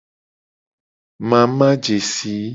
[1.29, 2.35] Mamajesi.